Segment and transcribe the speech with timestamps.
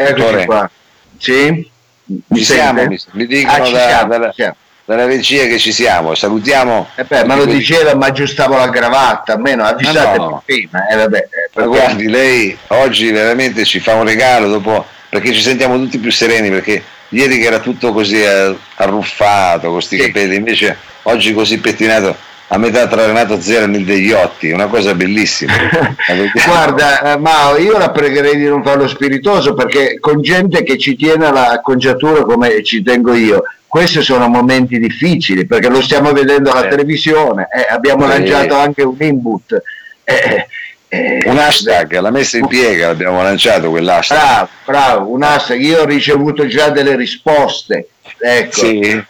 [0.00, 0.70] Eccoci qua.
[1.18, 1.70] Sì?
[2.04, 4.54] Mi, siamo, mi, mi dicono ah, da, siamo, dalla, siamo.
[4.84, 6.14] dalla, regia che ci siamo.
[6.14, 6.88] Salutiamo.
[6.94, 10.42] Eh beh, ma lo diceva, ma aggiustavo la cravatta, almeno avvisate no, no.
[10.44, 10.86] prima.
[10.86, 15.76] Eh, vabbè, eh, guardi, lei oggi veramente ci fa un regalo dopo, perché ci sentiamo
[15.76, 20.06] tutti più sereni, perché ieri che era tutto così eh, arruffato, con questi sì.
[20.06, 22.16] capelli, invece oggi così pettinato
[22.50, 25.52] a metà tra Renato Zero e degli Otti, una cosa bellissima.
[26.46, 30.96] Guarda, eh, Mao, io la pregherei di non farlo spiritoso perché con gente che ci
[30.96, 36.50] tiene alla acconciatura come ci tengo io, questi sono momenti difficili perché lo stiamo vedendo
[36.50, 36.68] alla eh.
[36.68, 38.08] televisione, eh, abbiamo eh.
[38.08, 39.62] lanciato anche un input.
[40.04, 40.46] Eh,
[40.90, 44.18] eh, un hashtag, la messa in piega l'abbiamo lanciato quell'hashtag.
[44.18, 47.88] Bravo, bravo, un hashtag, io ho ricevuto già delle risposte
[48.20, 49.04] Ecco, sì.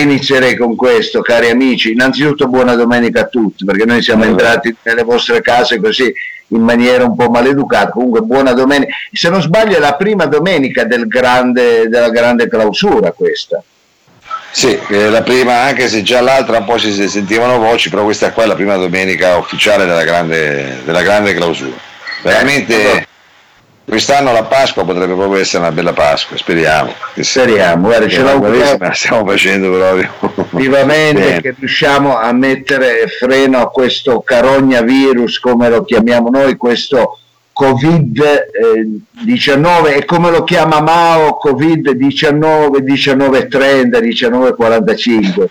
[0.00, 1.92] inizierei con questo, cari amici.
[1.92, 4.42] Innanzitutto buona domenica a tutti, perché noi siamo allora.
[4.42, 6.12] entrati nelle vostre case così
[6.48, 7.90] in maniera un po' maleducata.
[7.90, 8.94] Comunque buona domenica.
[9.12, 13.62] Se non sbaglio è la prima domenica del grande, della grande clausura questa.
[14.50, 18.44] Sì, la prima, anche se già l'altra un po' si sentivano voci, però questa qua
[18.44, 21.76] è la prima domenica ufficiale della grande, della grande clausura.
[22.22, 22.92] Veramente...
[22.92, 23.06] Eh,
[23.88, 26.92] Quest'anno la Pasqua potrebbe proprio essere una bella Pasqua, speriamo.
[27.20, 28.78] Speriamo, guarda, ce l'auguriamo.
[28.80, 30.10] La stiamo facendo proprio.
[30.50, 37.20] Vivamente che riusciamo a mettere freno a questo carogna virus, come lo chiamiamo noi, questo
[37.58, 45.48] Covid-19 e come lo chiama Mao Covid-19, 1930, 1945.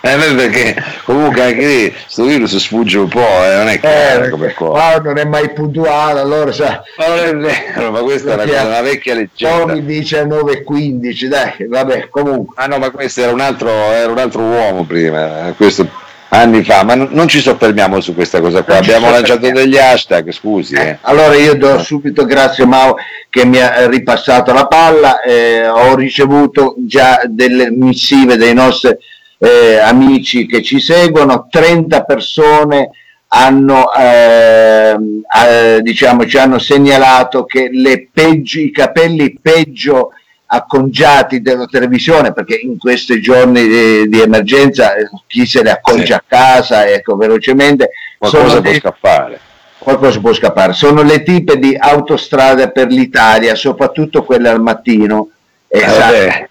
[0.00, 4.28] Eh, perché comunque anche lì questo virus sfugge un po', eh, non è chiaro eh,
[4.30, 4.78] come cosa.
[4.78, 6.84] Mao non è mai puntuale, allora sa.
[6.96, 9.74] Ma non è vero, ma questa è una, una vecchia leggenda.
[9.74, 12.54] 19 15, dai, vabbè, comunque.
[12.56, 16.84] Ah no, ma questo era un altro, era un altro uomo prima, questo anni fa,
[16.84, 20.74] ma non ci soffermiamo su questa cosa qua, abbiamo lanciato degli hashtag, scusi.
[20.74, 20.88] Eh.
[20.88, 20.98] Eh.
[21.02, 22.96] Allora io do subito grazie a Mao
[23.30, 28.96] che mi ha ripassato la palla, eh, ho ricevuto già delle missive dei nostri
[29.38, 32.90] eh, amici che ci seguono, 30 persone
[33.28, 40.10] hanno, ehm, eh, diciamo, ci hanno segnalato che le peggio, i capelli peggio
[40.50, 46.04] accongiati della televisione perché in questi giorni di, di emergenza eh, chi se ne accongia
[46.04, 46.12] sì.
[46.12, 49.40] a casa ecco velocemente qualcosa può scappare
[49.76, 55.28] qualcosa può scappare sono le tipe di autostrada per l'Italia soprattutto quelle al mattino
[55.68, 56.48] eh, esatto.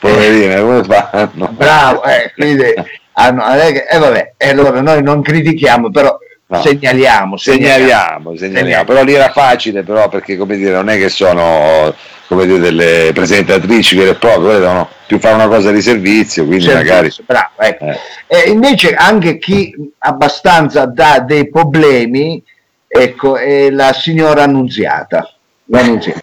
[0.00, 2.64] poverine come fanno bravo eh, quindi
[3.18, 6.18] hanno, eh, eh, vabbè, eh, allora noi non critichiamo però
[6.48, 6.62] No.
[6.62, 11.08] Segnaliamo, segnaliamo, segnaliamo, segnaliamo, però lì era facile, però perché come dire, non è che
[11.08, 11.92] sono
[12.28, 16.64] come dire, delle presentatrici vere e proprie, devono più fare una cosa di servizio, quindi
[16.64, 17.14] servizio, magari...
[17.26, 17.84] Bravo, ecco.
[17.86, 17.98] eh.
[18.28, 22.40] E invece anche chi abbastanza dà dei problemi,
[22.86, 25.28] ecco, è la signora Annunziata.
[25.64, 26.22] L'annunziata.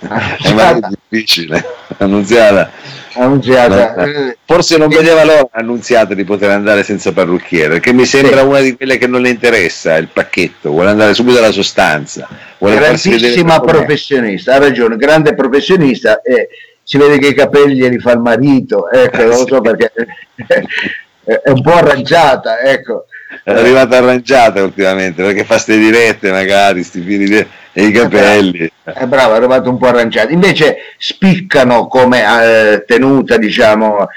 [0.00, 1.62] è difficile,
[1.98, 2.70] Annunziata
[3.14, 3.94] Annunziata.
[3.94, 8.46] Eh, forse non vedeva l'ora Annunziata di poter andare senza parrucchiere, perché mi sembra sì.
[8.46, 12.28] una di quelle che non le interessa il pacchetto, vuole andare subito alla sostanza.
[12.58, 16.48] Grandissima professionista, ha ragione, grande professionista e
[16.82, 19.92] si vede che i capelli li fa il marito, ecco, non so perché
[21.24, 23.06] è un po' arrangiata, ecco.
[23.44, 28.70] È arrivata arrangiata ultimamente perché fa ste dirette magari, sti fili di e i capelli.
[28.82, 30.32] È bravo, è arrivato un po' arrangiato.
[30.32, 34.08] Invece spiccano come eh, tenuta, diciamo,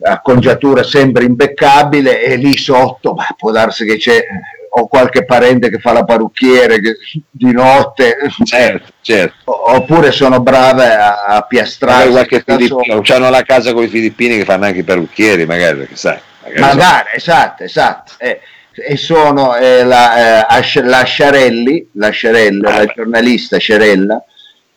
[0.00, 4.24] acconciatura sempre impeccabile e lì sotto bah, può darsi che c'è
[4.70, 6.96] o qualche parente che fa la parrucchiere che,
[7.30, 9.72] di notte certo, certo.
[9.72, 14.44] oppure sono brave a, a piastrare qualche filippino, hanno la casa con i filippini che
[14.44, 17.16] fanno anche i parrucchieri magari perché sai magari, magari so.
[17.16, 18.40] esatto esatto eh
[18.78, 24.22] e sono eh, la, eh, la Sciarelli, la, Sciarella, la giornalista Sciarella,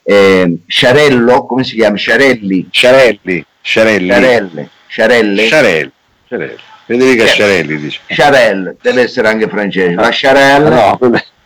[0.03, 1.97] eh, Sciarello, come si chiama?
[1.97, 2.67] Sciarelli.
[2.72, 3.45] Sciarelli.
[3.62, 4.07] Sciarelli.
[4.07, 4.69] Sciarelle.
[4.88, 5.45] Sciarelle.
[5.45, 5.91] Sciarelli.
[6.25, 6.57] Sciarelli.
[6.85, 8.00] Federica Sciarelli dice.
[8.07, 9.94] Sciarelle, deve essere anche francese.
[9.94, 10.69] La Sciarelle.
[10.69, 11.00] No,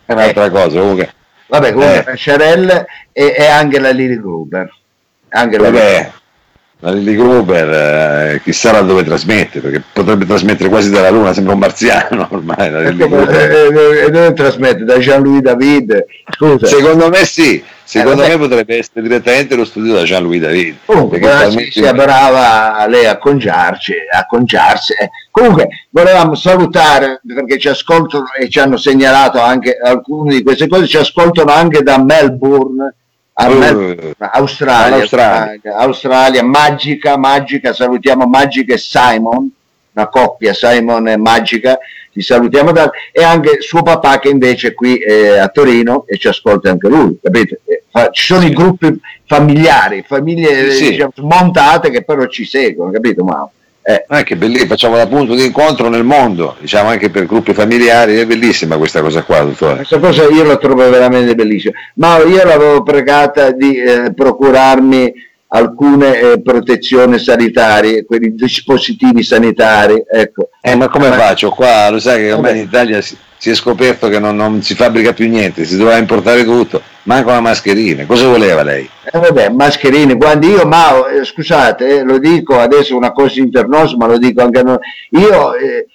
[0.04, 0.50] è un'altra eh.
[0.50, 0.80] cosa.
[0.80, 1.12] Comunque.
[1.46, 2.04] Vabbè, comunque eh.
[2.04, 4.68] la Sciarelle e, e, anche la Lily Gruber.
[5.28, 6.02] Anche Vabbè.
[6.02, 6.12] La
[6.80, 11.54] la Lily Gruber eh, chissà da dove trasmette perché potrebbe trasmettere quasi dalla luna sembra
[11.54, 13.34] un marziano ormai la Lily Gruber.
[13.34, 14.84] E, e, dove trasmette?
[14.84, 16.66] da Jean-Louis David Scusa.
[16.66, 21.18] secondo me sì secondo eh, me potrebbe essere direttamente lo studio da Jean-Louis David comunque
[21.18, 21.70] talmente...
[21.70, 25.10] sia brava lei a congiarci a congiarsi eh.
[25.30, 30.86] comunque volevamo salutare perché ci ascoltano e ci hanno segnalato anche alcune di queste cose
[30.86, 32.94] ci ascoltano anche da Melbourne
[33.38, 35.76] Uh, Australia, Australia.
[35.76, 39.50] Australia, magica, magica, salutiamo Magica e Simon,
[39.92, 41.78] una coppia Simon e Magica,
[42.10, 46.16] ti salutiamo da, e anche suo papà che invece è qui eh, a Torino e
[46.16, 47.60] ci ascolta anche lui, capite?
[47.90, 50.90] Fa, ci sono i gruppi familiari, famiglie sì.
[50.92, 53.50] diciamo, montate che però ci seguono, capito Mao?
[53.88, 54.04] Eh.
[54.08, 58.26] Anche bellissimo, facciamo da punto di incontro nel mondo, diciamo anche per gruppi familiari, è
[58.26, 59.76] bellissima questa cosa qua, dottore.
[59.76, 65.12] Questa cosa io la trovo veramente bellissima, ma io l'avevo pregata di eh, procurarmi
[65.48, 70.02] alcune eh, protezioni sanitarie, quei dispositivi sanitari.
[70.10, 70.48] Ecco.
[70.60, 71.14] Eh, ma come ma...
[71.14, 71.50] faccio?
[71.50, 74.74] Qua lo sai che ormai in Italia si, si è scoperto che non, non, si
[74.74, 78.04] fabbrica più niente, si dovrà importare tutto, manco la mascherina.
[78.04, 78.90] Cosa voleva lei?
[79.04, 83.96] Eh, vabbè, mascherine, quando io, ma eh, scusate, eh, lo dico adesso una cosa internosa,
[83.96, 84.78] ma lo dico anche a noi,
[85.10, 85.86] io eh,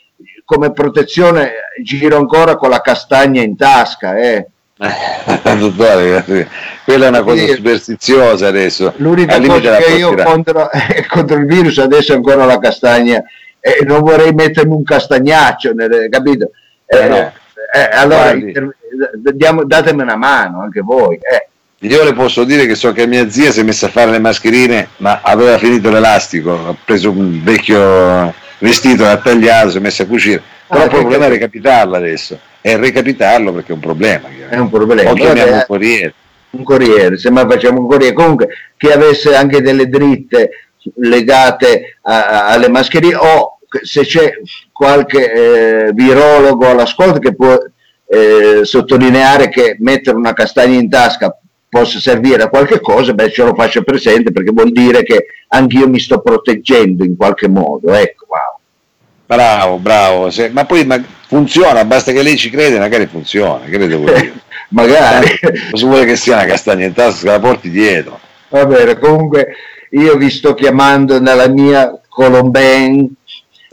[0.46, 1.52] come protezione
[1.84, 4.48] giro ancora con la castagna in tasca, eh.
[5.60, 6.48] Dottore,
[6.86, 8.94] quella è una cosa superstiziosa adesso.
[8.96, 10.70] L'unica cosa che io contro,
[11.10, 13.22] contro, il virus adesso è ancora la castagna
[13.60, 15.74] e eh, non vorrei mettermi un castagnaccio,
[16.10, 16.52] capito?
[16.86, 17.40] Eh, no.
[17.74, 18.34] Eh, allora
[19.34, 21.16] diamo, datemi una mano anche voi.
[21.16, 21.48] Eh.
[21.88, 24.20] Io le posso dire che so che mia zia si è messa a fare le
[24.20, 30.04] mascherine, ma aveva finito l'elastico, ha preso un vecchio vestito, l'ha tagliato, si è messa
[30.04, 30.42] a cucire.
[30.68, 34.28] Però ah, il problema è recapitarla adesso e recapitarlo perché è un problema.
[34.48, 35.10] È un problema.
[35.10, 36.14] O chiamiamo un corriere.
[36.52, 38.14] Un corriere, se mai facciamo un corriere.
[38.14, 38.48] Comunque,
[38.78, 40.50] chi avesse anche delle dritte
[40.96, 44.34] legate a, a, alle mascherine o se c'è
[44.72, 45.32] qualche
[45.88, 47.58] eh, virologo all'ascolto che può
[48.08, 51.36] eh, sottolineare che mettere una castagna in tasca
[51.70, 55.88] possa servire a qualche cosa, beh ce lo faccio presente perché vuol dire che anch'io
[55.88, 57.94] mi sto proteggendo in qualche modo.
[57.94, 58.60] Ecco, wow.
[59.26, 60.30] Bravo, bravo.
[60.30, 64.34] Se, ma poi ma funziona, basta che lei ci crede, magari funziona, credo voi.
[64.72, 65.40] magari.
[65.72, 68.20] Cosa vuole che sia una castagna in tasca, la porti dietro.
[68.50, 69.48] Va bene, comunque
[69.92, 73.16] io vi sto chiamando nella mia Colomben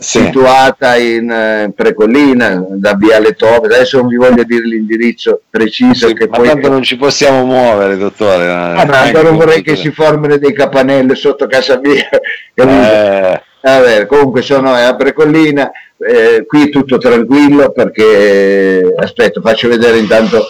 [0.01, 0.19] sì.
[0.23, 3.67] situata in eh, Precollina, da Viale Tove.
[3.67, 6.07] Adesso non vi voglio dire l'indirizzo preciso.
[6.07, 6.47] Sì, che ma poi...
[6.47, 8.49] tanto non ci possiamo muovere, dottore.
[8.49, 12.07] Ah, no, non vorrei che si formino dei capanelli sotto casa mia.
[12.59, 13.41] Eh.
[13.61, 20.45] Vabbè, comunque sono a Precollina, eh, qui tutto tranquillo perché, aspetta, faccio vedere intanto,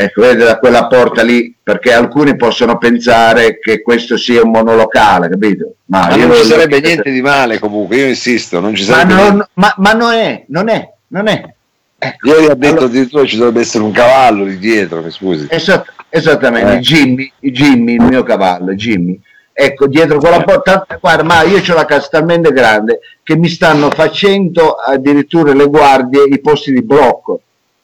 [0.00, 5.28] ecco, vede da quella porta lì, perché alcuni possono pensare che questo sia un monolocale,
[5.28, 5.74] capito?
[5.86, 9.28] Ma, ma non ci sarebbe niente di male comunque, io insisto, non ci sarebbe ma,
[9.28, 11.52] non, ma, ma non è, non è, non è.
[11.98, 12.28] Ecco.
[12.28, 15.48] Io gli ho detto allora, addirittura ci dovrebbe essere un cavallo lì dietro, mi scusi.
[15.50, 16.78] Esatt- esattamente, eh.
[16.78, 19.20] Jimmy, Jimmy, il mio cavallo, Jimmy
[19.52, 23.90] ecco dietro quella porta guarda ma io ho la casa talmente grande che mi stanno
[23.90, 27.40] facendo addirittura le guardie i posti di blocco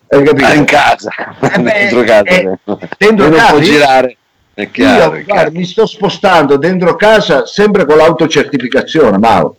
[0.08, 0.46] hai capito?
[0.46, 1.10] Ah, in casa.
[1.40, 2.58] Eh beh, dentro casa eh,
[2.98, 3.28] dentro.
[3.28, 4.16] casa non può girare.
[4.54, 9.56] È chiaro, io, guarda, mi sto spostando dentro casa sempre con l'autocertificazione Mauro.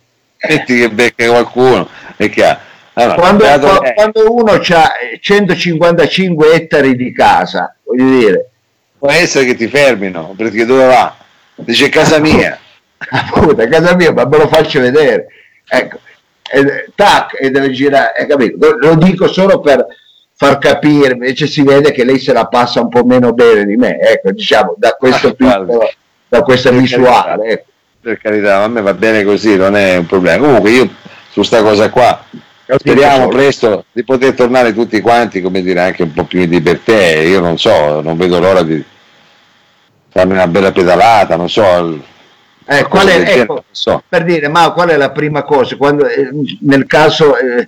[0.47, 2.59] Metti che becca qualcuno è chiaro.
[2.93, 8.49] Allora, quando, quando, quando uno ha 155 ettari di casa voglio dire.
[8.97, 11.13] Può essere che ti fermino perché dove va?
[11.55, 12.57] dice casa mia.
[12.97, 15.27] Appunto casa mia ma me lo faccio vedere.
[15.67, 15.99] Ecco
[16.51, 18.77] e, tac e deve girare capito?
[18.77, 19.85] lo dico solo per
[20.35, 23.75] far capire invece si vede che lei se la passa un po' meno bene di
[23.77, 25.89] me ecco diciamo da questo ah, piccolo,
[26.27, 27.65] da questa per visuale carità, ecco.
[28.01, 30.89] per carità a me va bene così non è un problema comunque io
[31.31, 32.25] su sta cosa qua
[32.65, 36.93] speriamo presto di poter tornare tutti quanti come dire anche un po' più in libertà
[36.93, 38.83] io non so non vedo l'ora di
[40.15, 42.01] farmi una bella pedalata, non so.
[42.67, 44.01] Eh, qual è, ecco, so.
[44.07, 45.75] Per dire, ma qual è la prima cosa?
[45.75, 46.29] Quando, eh,
[46.61, 47.67] nel caso, eh,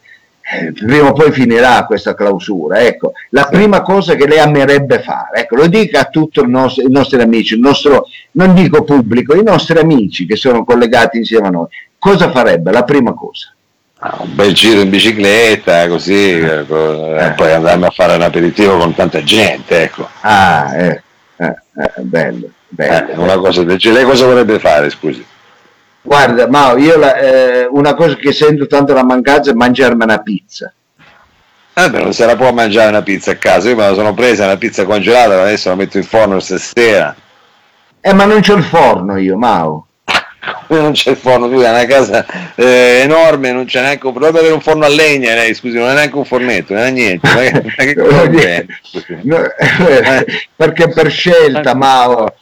[0.73, 5.55] prima o poi finirà questa clausura, ecco, la prima cosa che lei amerebbe fare, ecco,
[5.55, 9.43] lo dica a tutti i nostri, i nostri amici, il nostro, non dico pubblico, i
[9.43, 11.67] nostri amici che sono collegati insieme a noi,
[11.99, 13.51] cosa farebbe la prima cosa?
[13.99, 17.33] Ah, un bel giro in bicicletta, così, eh, eh.
[17.35, 20.07] poi andarmi a fare un aperitivo con tanta gente, ecco.
[20.21, 21.01] Ah, ecco.
[21.37, 24.01] Eh, eh, bello, bello, eh, una cosa del genere.
[24.01, 25.25] Lei cosa vorrebbe fare, scusi?
[26.07, 30.19] Guarda, ma io la, eh, una cosa che sento tanto la mancanza è mangiarmi una
[30.19, 30.71] pizza.
[31.73, 34.13] Eh beh, non se la può mangiare una pizza a casa, io me la sono
[34.13, 37.13] presa una pizza congelata, adesso la metto in forno stasera.
[37.99, 39.87] Eh ma non c'ho il forno io, Mao
[40.69, 44.39] non c'è il forno, tu hai una casa eh, enorme, non c'è neanche un dovrebbe
[44.39, 47.27] avere un forno a legna, lei, scusi, non è neanche un fornetto, non è niente.
[47.27, 48.65] Ma che, ma che
[49.23, 52.33] no, eh, perché per scelta, Mao.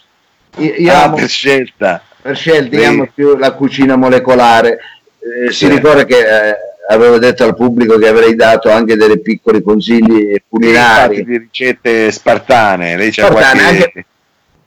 [0.57, 2.03] Io ah, amo, per scelta.
[2.25, 4.79] Per scelta, io amo più la cucina molecolare.
[5.19, 5.51] Eh.
[5.51, 6.55] Si ricorda che eh,
[6.89, 11.23] avevo detto al pubblico che avrei dato anche dei piccoli consigli culinari.
[11.23, 13.83] Di ricette spartane, lei c'ha spartane, qualche...
[13.83, 14.05] anche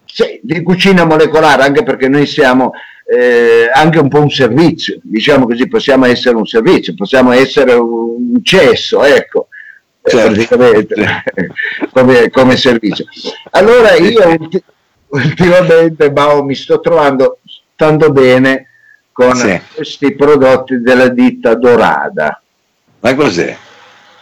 [0.05, 2.71] Sì, di cucina molecolare, anche perché noi siamo
[3.05, 8.39] eh, anche un po' un servizio, diciamo così, possiamo essere un servizio, possiamo essere un
[8.41, 9.49] cesso, ecco,
[10.03, 10.95] eh, certo.
[11.91, 13.05] come, come, servizio.
[13.51, 14.49] Allora io
[15.09, 17.39] ultimamente Bao, mi sto trovando
[17.79, 18.67] tanto bene
[19.13, 19.61] con sì.
[19.73, 22.43] questi prodotti della ditta Dorada.
[22.99, 23.57] Ma cos'è?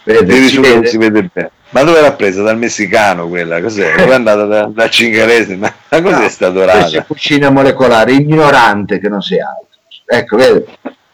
[0.03, 0.85] Vedi, si, vede.
[0.85, 1.51] si vede bene.
[1.71, 2.43] Ma dove l'ha presa?
[2.43, 3.59] Dal messicano quella?
[3.59, 3.95] Cos'è?
[3.95, 5.55] Dove è andata da, da cingarese?
[5.55, 7.03] Ma, ma cos'è no, sta dorata?
[7.03, 9.79] Cucina molecolare, ignorante che non sia altro.
[10.05, 10.65] Ecco, vedi?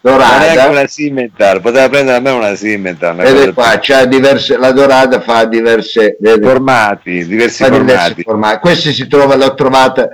[0.02, 0.64] Dorata.
[0.64, 3.16] Ma una Simmental, poteva prendere almeno una Simmental.
[3.16, 7.86] Vede qua, c'ha diverse, la dorata fa diverse vede, formati, diversi formati.
[7.86, 8.60] Diversi formati.
[8.60, 10.10] Questa si trova, l'ho trovata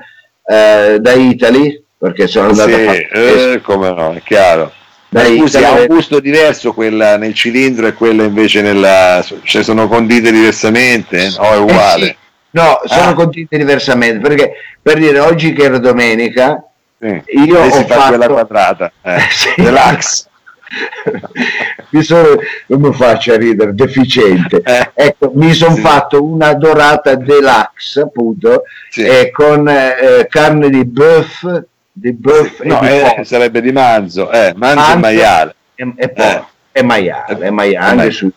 [0.46, 3.10] eh, da Italy, perché sono andato sì, a fare...
[3.10, 4.72] Eh, come no, è chiaro.
[5.10, 9.26] Dai, scusi, ha un gusto diverso quella nel cilindro e quella invece nella...
[9.44, 11.34] cioè sono condite diversamente?
[11.38, 12.06] No, è uguale?
[12.06, 12.16] Eh sì.
[12.52, 13.14] No, sono ah.
[13.14, 16.64] condite diversamente, perché per dire oggi che era domenica,
[17.00, 17.22] sì.
[17.46, 18.08] io ho fatto...
[18.08, 19.54] quella quadrata, eh, sì.
[19.58, 20.28] deluxe.
[21.90, 22.38] mi sono,
[22.68, 24.62] non mi faccia ridere, deficiente.
[24.64, 24.92] Eh.
[24.94, 25.82] Ecco, mi sono sì.
[25.82, 29.04] fatto una dorata deluxe, appunto, sì.
[29.04, 31.64] eh, con eh, carne di bœuf,
[32.00, 35.56] di bœuf no, eh, sarebbe di manzo, eh, manzo, manzo e maiale.
[35.76, 36.44] E, e poi, eh.
[36.72, 38.32] è maiale, è maiale, anche su.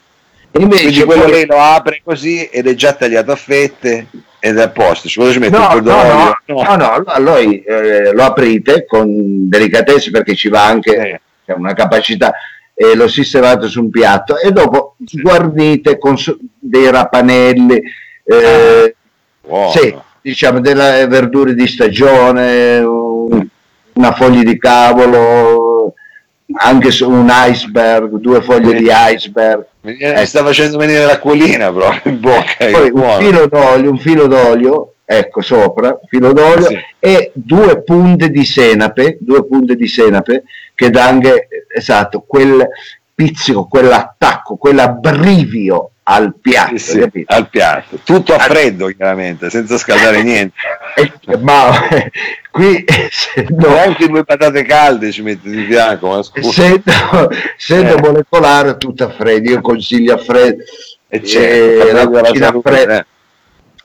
[0.58, 1.32] Invece Quindi quello poi...
[1.32, 4.06] lì lo apre così ed è già tagliato a fette
[4.38, 5.08] ed è a posto.
[5.08, 10.34] Ci ci mette no, no, no, no, no, allora eh, lo aprite con delicatezza perché
[10.34, 11.52] ci va anche eh.
[11.54, 12.34] una capacità
[12.74, 15.20] e lo sistemate su un piatto e dopo sì.
[15.20, 16.16] guardite con
[16.58, 17.82] dei rapanelli.
[18.24, 18.96] Eh,
[19.48, 22.80] ah, sì, diciamo delle verdure di stagione,
[23.94, 25.94] una foglia di cavolo,
[26.54, 29.66] anche su un iceberg, due foglie di iceberg.
[29.82, 30.24] Mi eh.
[30.26, 32.66] sta facendo venire l'acquolina però in bocca.
[32.70, 36.78] Poi un filo d'olio, un filo d'olio, ecco sopra, filo d'olio sì.
[36.98, 40.44] e due punte di senape, due punte di senape
[40.74, 42.66] che dà anche, esatto, quel
[43.14, 50.22] pizzico, quell'attacco, quell'abbrivio al piatto, sì, sì, al piatto, tutto a freddo chiaramente, senza scaldare
[50.24, 50.54] niente.
[50.96, 51.70] Eh, ma
[52.50, 52.84] qui
[53.50, 56.92] no, anche due patate calde ci metti di fianco, ma sento,
[57.56, 58.00] sento eh.
[58.00, 60.64] molecolare tutto a freddo, io consiglio a freddo
[61.08, 62.92] e certo, eh, la cucina a freddo.
[62.92, 63.06] Eh.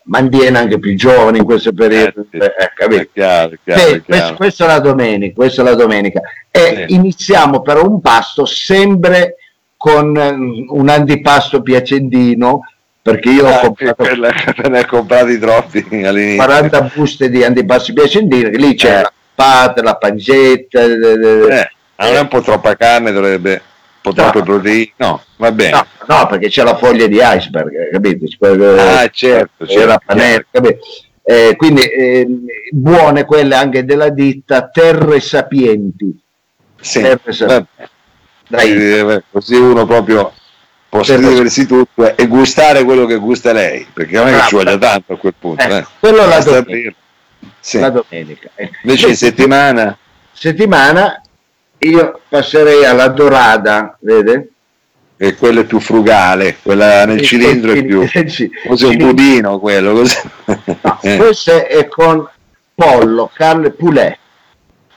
[0.09, 4.67] Mantiene anche più giovani in questo periodo, eh, eh, chiaro, chiaro, Beh, questo, questa è
[4.67, 6.21] la domenica, questa è la domenica.
[6.49, 9.35] E iniziamo però un pasto sempre
[9.75, 10.31] con eh,
[10.69, 12.61] un antipasto piacentino
[13.01, 16.43] perché io ah, ho comprato, per, ne comprati troppi all'inizio.
[16.43, 19.01] 40 buste di antipasti piacentino che lì c'è eh.
[19.01, 23.61] la pata, la pancetta eh, eh, non è un po' troppa carne dovrebbe
[24.07, 25.05] un po' troppe no.
[25.07, 25.85] no va bene no,
[26.15, 28.25] no, perché c'è la foglia di iceberg eh, capito?
[28.79, 30.79] ah certo, c'è certo, la panetta certo.
[31.23, 32.27] eh, quindi eh,
[32.71, 36.19] buone quelle anche della ditta Terre Sapienti
[36.79, 37.95] sì, Terre Sapienti
[38.47, 38.71] dai.
[38.71, 40.33] Eh, così uno proprio
[40.89, 44.77] può scriversi tutto e gustare quello che gusta lei, perché non è che ci voglia
[44.77, 45.63] tanto a quel punto.
[45.63, 45.85] Eh, eh.
[45.99, 46.93] Quello la domenica.
[47.59, 47.79] Sì.
[47.79, 48.49] la domenica.
[48.55, 48.71] Eh.
[48.83, 49.97] Invece in settimana?
[50.31, 51.21] Settimana
[51.89, 54.49] io passerei alla dorada, vede?
[55.17, 58.07] E quello è più frugale, quella nel cilindro è più
[58.67, 59.93] così un budino quello.
[59.93, 60.17] Così.
[60.45, 62.27] No, questo è con
[62.75, 64.17] pollo, carne poulet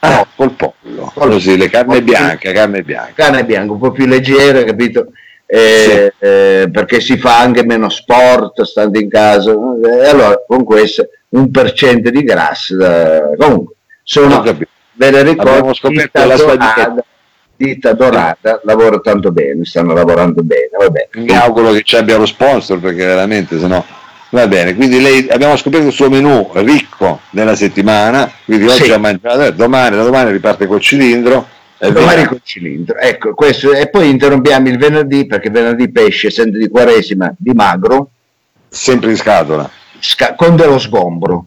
[0.03, 3.11] Ah, col pollo, pollo sì, le carne bianche, carne bianca.
[3.13, 5.11] Carne bianca, un po' più leggera, capito?
[5.45, 6.25] Eh, sì.
[6.25, 11.51] eh, perché si fa anche meno sport stando in casa e allora con questo un
[11.51, 13.29] per cento di grasso da...
[13.37, 14.41] comunque sono
[14.93, 17.03] ve le ricordo ditta dorata,
[17.55, 21.09] ditta dorata lavora tanto bene stanno lavorando bene vabbè.
[21.13, 23.85] mi auguro che ci abbia lo sponsor perché veramente se no
[24.33, 28.91] Va bene, quindi lei, abbiamo scoperto il suo menù ricco nella settimana, quindi oggi sì.
[28.91, 31.45] ha mangiato, eh, domani, da domani riparte col cilindro.
[31.77, 36.69] Domani col cilindro, ecco questo, e poi interrompiamo il venerdì perché venerdì pesce, sempre di
[36.69, 38.11] quaresima, di magro.
[38.69, 39.69] Sempre in scatola.
[39.99, 41.45] Sca- con dello sgombro.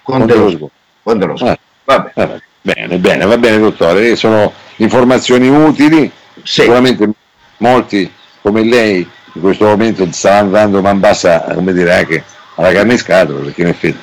[0.00, 0.70] Con, con dello, sgombro.
[1.02, 1.60] Con dello sgombro.
[1.84, 2.10] Eh.
[2.14, 2.40] Vabbè.
[2.64, 6.08] Bene, bene, va bene dottore, sono informazioni utili,
[6.42, 6.62] sì.
[6.62, 7.10] sicuramente
[7.58, 8.10] molti
[8.40, 12.24] come lei in questo momento sta andando man bassa come dire anche
[12.56, 13.98] alla carne in scatola perché in effetti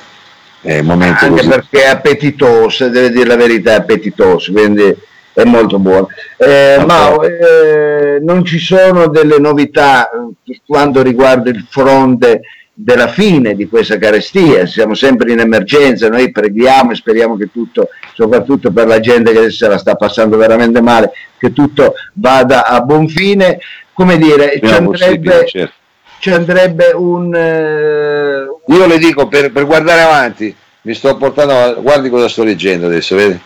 [0.62, 1.48] è il momento anche così.
[1.48, 4.96] perché è appetitoso deve dire la verità è appetitoso quindi
[5.34, 6.08] è molto buono
[6.38, 10.10] eh, ma eh, non ci sono delle novità
[10.44, 12.42] per quanto riguarda il fronte
[12.82, 17.90] della fine di questa carestia, siamo sempre in emergenza, noi preghiamo e speriamo che tutto,
[18.14, 22.80] soprattutto per la gente che se la sta passando veramente male, che tutto vada a
[22.80, 23.60] buon fine
[23.92, 25.74] come dire, ci andrebbe, certo.
[26.20, 32.10] ci andrebbe un, uh, io le dico per, per guardare avanti, mi sto portando, guardi
[32.10, 33.38] cosa sto leggendo adesso, vedi?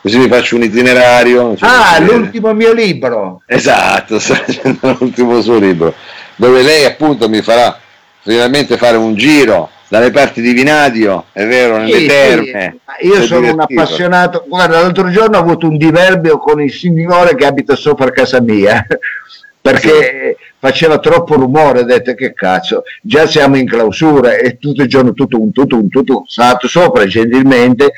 [0.00, 1.56] Così mi faccio un itinerario.
[1.58, 3.42] Ah, l'ultimo mio libro.
[3.44, 5.92] Esatto, sto leggendo l'ultimo suo libro,
[6.36, 7.78] dove lei appunto mi farà
[8.22, 12.80] finalmente fare un giro dalle parti di Vinadio, è vero, nelle sì, terme.
[13.00, 13.06] Sì.
[13.06, 17.46] Io sono un appassionato, guarda, l'altro giorno ho avuto un diverbio con il signore che
[17.46, 18.84] abita sopra casa mia,
[19.60, 20.44] perché sì.
[20.58, 25.12] faceva troppo rumore, ho detto che cazzo, già siamo in clausura e tutto il giorno
[25.12, 27.92] tutto un tutto un tutto, sono andato sopra gentilmente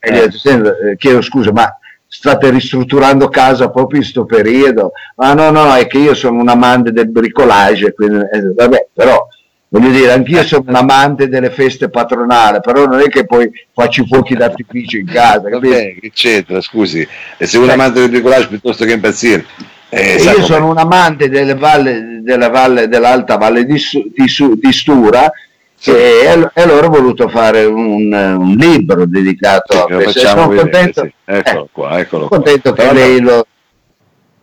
[0.00, 1.72] e gli ho detto, eh, chiedo scusa, ma
[2.08, 4.92] state ristrutturando casa proprio in questo periodo?
[5.16, 9.24] Ma no, no, è che io sono un amante del bricolage, quindi, eh, vabbè, però
[9.70, 14.02] voglio dire, anch'io sono un amante delle feste patronali, però non è che poi faccio
[14.02, 15.48] i fuochi d'artificio in casa.
[15.48, 17.72] Vabbè, che c'entra, scusi, e sei un eh.
[17.72, 19.46] amante del bricolage piuttosto che impazzire.
[19.88, 25.32] Eh, io sono un amante delle valle, della valle, dell'alta valle di, di, di Stura
[25.74, 25.90] sì.
[25.90, 30.20] e, e, allora ho voluto fare un, un libro dedicato sì, a questo.
[30.20, 31.12] Sono vedere, contento, sì.
[31.24, 32.84] eccolo qua, eccolo contento qua.
[32.84, 33.44] che lei lo,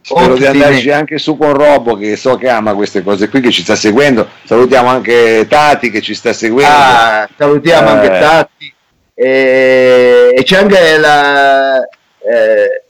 [0.10, 3.52] Spero di andarci anche su con Robo che so che ama queste cose qui, che
[3.52, 4.26] ci sta seguendo.
[4.46, 6.72] Salutiamo anche Tati che ci sta seguendo.
[6.74, 7.92] Ah, salutiamo eh.
[7.92, 8.74] anche Tati.
[9.14, 11.82] E, e c'è anche la...
[11.84, 12.84] Eh,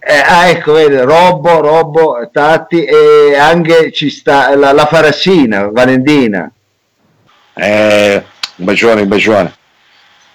[0.00, 6.50] eh, ah, ecco, vedi, Robbo, Robbo, Tati e anche ci sta la, la Farassina, Valentina.
[7.54, 8.24] Eh,
[8.56, 9.54] un bacione, un bacione.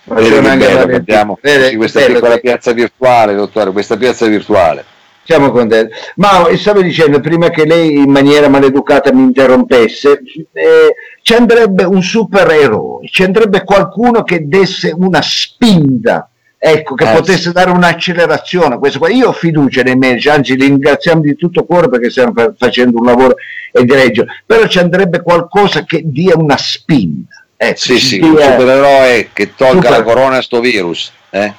[0.04, 4.86] Bacione anche bello, vediamo vede, questa bello, piccola piazza virtuale, dottore, questa piazza virtuale
[5.30, 5.94] siamo contenti.
[6.16, 10.22] Ma stavo dicendo, prima che lei in maniera maleducata mi interrompesse,
[10.54, 17.14] eh, ci andrebbe un supereroe, ci andrebbe qualcuno che desse una spinta, ecco, che eh,
[17.14, 18.80] potesse dare un'accelerazione.
[18.80, 22.98] Questo Io ho fiducia nei medici, anzi li ringraziamo di tutto cuore perché stiamo facendo
[22.98, 23.36] un lavoro
[23.72, 27.46] egregio, però ci andrebbe qualcosa che dia una spinta.
[27.56, 28.30] Ecco, sì, sì, dia...
[28.30, 29.92] un supereroe che tolga super...
[29.92, 31.12] la corona a sto virus.
[31.30, 31.54] Eh?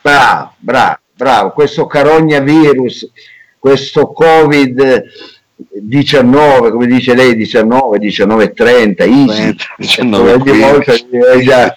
[0.00, 3.10] Bravo, bravo bravo, questo carogna virus,
[3.58, 5.04] questo Covid
[5.56, 9.56] 19, come dice lei, 19, 19 30, easy.
[9.78, 10.84] 19, 19
[11.34, 11.76] eh, già,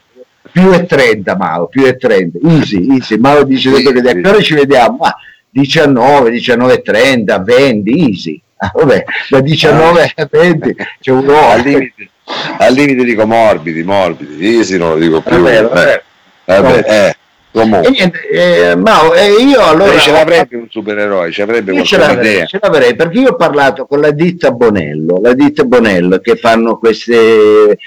[0.52, 3.18] più e 30 Mao, più e 30, easy, easy.
[3.18, 4.22] Mao dice sì, che sì.
[4.24, 5.16] ora ci vediamo, ma
[5.50, 8.42] 19, 19 30, 20, easy.
[8.62, 12.10] Ah, vabbè, da 19 a 20 c'è un al limite,
[12.58, 15.38] al limite dico morbidi, morbidi, easy non lo dico più.
[15.38, 16.04] Vabbè, vabbè.
[16.44, 17.16] Eh, vabbè, eh.
[17.52, 17.90] Comunque.
[17.90, 19.92] niente, eh, ma eh, io allora...
[19.92, 23.36] Lei ce l'avrebbe un supereroe, ce l'avrebbe io ce l'avrei, ce l'avrei, perché io ho
[23.36, 27.78] parlato con la ditta Bonello, la ditta Bonello che fanno queste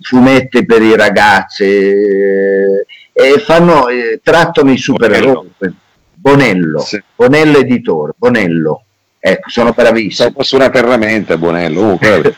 [0.00, 5.50] fumetti per i ragazzi eh, e fanno, eh, trattano i supereroi.
[6.14, 7.02] Bonello, sì.
[7.14, 8.84] Bonello editore, Bonello.
[9.18, 10.30] Ecco, sono bravissimo.
[10.34, 11.92] Fosse una ferramenta, Bonello.
[11.92, 11.98] Uh,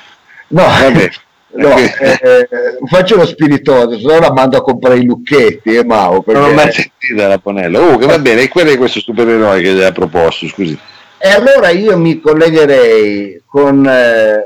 [0.49, 1.11] no, vabbè.
[1.55, 2.49] No, eh, eh,
[2.87, 6.23] faccio lo spiritoso, se no la mando a comprare i lucchetti, eh, Mao.
[6.23, 6.41] Perché...
[6.41, 7.81] Non ho mai sentito la Ponella.
[7.81, 10.79] Oh, che va bene, e quello è questo supereroe che gli ha proposto, scusi.
[11.19, 14.43] E allora io mi collegherei con, eh,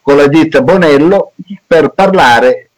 [0.00, 1.32] con la ditta Bonello
[1.66, 2.70] per parlare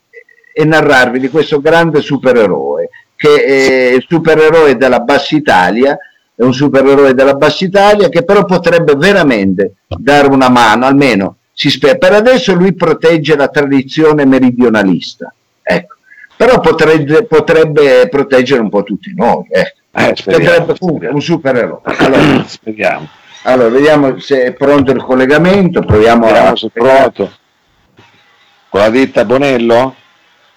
[0.52, 5.96] e narrarvi di questo grande supereroe, che è il supereroe della Bassa Italia,
[6.34, 11.70] è un supereroe della Bassa Italia che però potrebbe veramente dare una mano, almeno si
[11.70, 11.96] spera.
[11.96, 15.96] Per adesso lui protegge la tradizione meridionalista, ecco.
[16.36, 19.44] però potrebbe, potrebbe, proteggere un po' tutti noi.
[19.50, 19.76] Ecco.
[19.90, 21.14] Eh, speriamo, speriamo.
[21.16, 21.80] un supereroe.
[21.98, 23.08] Allora, speriamo.
[23.42, 26.56] Allora, vediamo se è pronto il collegamento, proviamo Speriamo a...
[26.56, 27.32] Se pronto.
[28.68, 29.96] Con la ditta Bonello?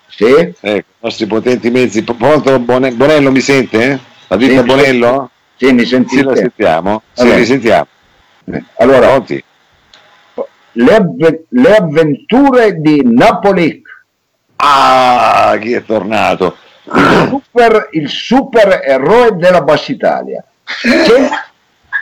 [0.08, 0.54] Sì.
[0.60, 2.04] Ecco, i nostri potenti mezzi.
[2.04, 4.00] Pronto Bonello mi sente?
[4.28, 5.32] La ditta sì, Bonello?
[5.56, 6.22] Sì, mi sentite.
[6.22, 7.02] Sì, la sentiamo.
[7.14, 7.88] Sì, mi sentiamo.
[8.76, 9.44] Allora, Pronti?
[10.74, 13.82] Le, avve- le avventure di Napoli.
[14.58, 16.56] Ah, chi è tornato?
[16.84, 20.44] Il super, il super eroe della Bassa Italia.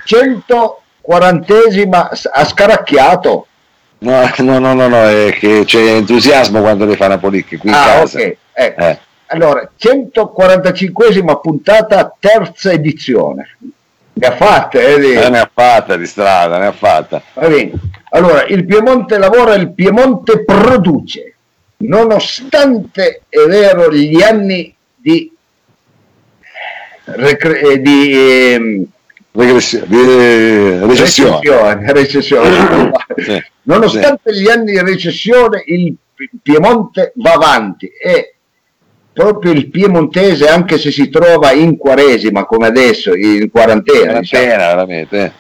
[0.06, 3.48] 140esima ha scaracchiato.
[4.00, 7.74] No, no, no, no, no, è che c'è entusiasmo quando le fa Napoli qui in
[7.74, 8.02] ah.
[8.02, 8.38] Okay.
[8.54, 8.82] Ecco.
[8.82, 9.00] Eh.
[9.32, 13.58] Allora, 145esima puntata, terza edizione.
[14.20, 17.22] Ne ha fatte, eh, eh, ne ha fatta di strada, ne ha fatta.
[17.34, 17.72] Va bene.
[18.10, 21.36] Allora, il Piemonte lavora, il Piemonte produce,
[21.78, 25.32] nonostante, è vero, gli anni di,
[27.06, 28.88] recre- eh, di eh,
[29.32, 31.92] di recessione.
[31.94, 32.92] recessione.
[33.16, 34.42] sì, nonostante sì.
[34.42, 35.96] gli anni di recessione, il
[36.42, 38.36] Piemonte va avanti e
[39.20, 45.34] proprio il piemontese, anche se si trova in quaresima come adesso, in quarantena, diciamo, veramente.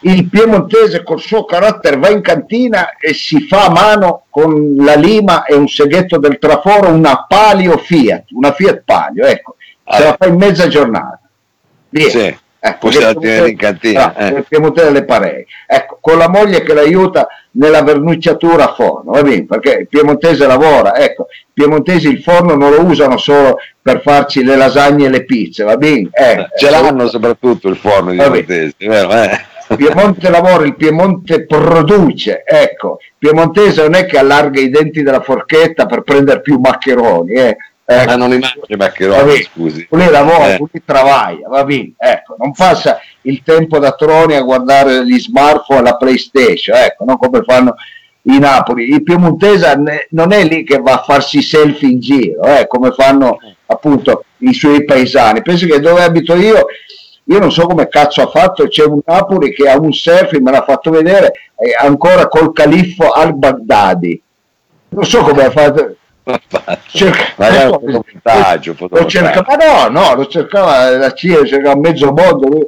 [0.00, 4.96] il piemontese col suo carattere va in cantina e si fa a mano con la
[4.96, 10.02] lima e un seghetto del traforo una Palio Fiat, una Fiat Palio, ecco, ah, se
[10.02, 11.20] la fa in mezza giornata.
[11.88, 12.10] Vieni.
[12.10, 12.36] Sì.
[12.60, 14.14] Se la tiene in cantina.
[14.16, 14.44] No, eh.
[14.46, 15.46] Piemontese le parei.
[15.66, 20.46] Ecco, con la moglie che l'aiuta nella vernucciatura a forno, va bene, perché il piemontese
[20.46, 25.08] lavora, ecco, i piemontesi il forno non lo usano solo per farci le lasagne e
[25.08, 26.10] le pizze, va bene?
[26.12, 29.10] Eh, Ce eh, l'hanno soprattutto il forno di piemontesi, vero?
[29.10, 29.48] Eh?
[29.76, 35.20] Piemonte lavora, il Piemonte produce, ecco, il piemontese non è che allarga i denti della
[35.20, 37.56] forchetta per prendere più maccheroni, eh.
[37.92, 38.04] Ecco.
[38.04, 39.86] Ma non li mangia i maccheroni, scusi.
[39.90, 40.58] Lui lavora, eh.
[40.58, 45.80] lui travaglia, va bene, ecco, non passa il tempo da troni a guardare gli smartphone
[45.80, 47.74] alla PlayStation, ecco, non come fanno
[48.22, 48.90] i Napoli.
[48.90, 53.38] Il piemontese non è lì che va a farsi selfie in giro, eh, come fanno
[53.66, 55.42] appunto i suoi paesani.
[55.42, 56.66] Penso che dove abito io
[57.24, 60.52] io non so come cazzo ha fatto, c'è un Napoli che ha un surfing, me
[60.52, 61.32] l'ha fatto vedere,
[61.80, 64.22] ancora col califfo al-Baghdadi.
[64.90, 65.96] Non so come ha fatto.
[66.86, 67.32] Cerca...
[67.36, 72.66] Ma so, montaggio, lo cercava, no, no, lo cercava la CIA, cercava mezzo mondo, lui,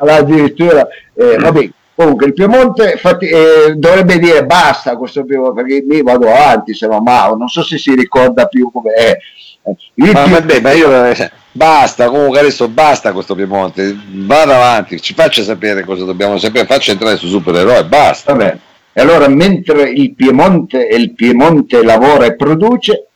[0.00, 6.02] addirittura, eh, vabbè, comunque il Piemonte infatti, eh, dovrebbe dire basta questo Piemonte, perché mi
[6.02, 9.16] vado avanti, se no Mao, non so se si ricorda più come è.
[9.94, 15.14] Il ma, vabbè, ma io eh, basta, comunque adesso basta questo Piemonte, vada avanti, ci
[15.14, 18.32] faccia sapere cosa dobbiamo sapere, faccia entrare su supereroe, basta.
[18.32, 18.58] Vabbè.
[18.92, 23.08] E allora mentre il Piemonte, il Piemonte lavora e produce,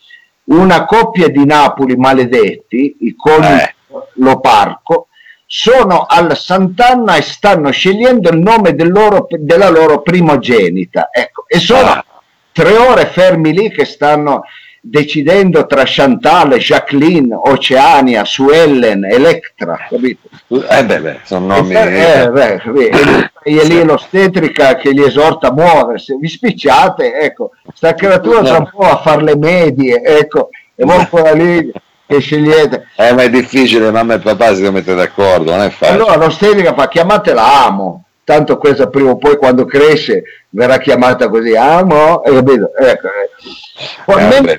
[0.45, 3.75] una coppia di Napoli maledetti, i coni eh.
[4.15, 5.09] Loparco,
[5.47, 11.09] sono al Sant'Anna e stanno scegliendo il nome del loro, della loro primogenita.
[11.13, 12.05] Ecco, e sono ah.
[12.53, 14.43] tre ore fermi lì che stanno
[14.87, 20.29] decidendo tra Chantal, Jacqueline, Oceania, Suellen, Electra, capito?
[20.69, 21.75] Eh beh, beh sono nomi...
[21.75, 22.61] Eh, beh,
[23.45, 28.59] e, e lì l'ostetrica che li esorta a muoversi, vi spicciate, ecco, sta creatura sta
[28.59, 31.71] un po' a fare le medie, ecco, e voi ancora lì
[32.07, 32.89] che scegliete.
[32.97, 35.99] Eh, ma è difficile, mamma e papà si devono mettere d'accordo, non è facile.
[35.99, 41.55] Allora l'ostetrica fa chiamatela amo, tanto questa prima o poi quando cresce verrà chiamata così,
[41.55, 42.75] amo, e capito?
[42.75, 44.23] Ecco, eh.
[44.23, 44.59] eh mentre,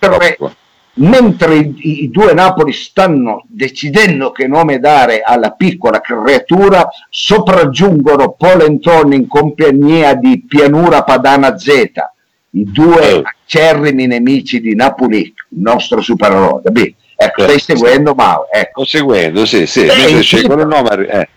[0.95, 9.27] mentre i, due Napoli stanno decidendo che nome dare alla piccola creatura, sopraggiungono Polentone in
[9.27, 11.91] compagnia di Pianura Padana Z,
[12.51, 16.61] i due acerrimi nemici di Napoli, il nostro supereroe.
[17.17, 18.47] Ecco, stai seguendo Mao?
[18.51, 18.83] Ecco.
[18.83, 21.07] Sto seguendo, sì, sì, eh, il nome.
[21.07, 21.27] Eh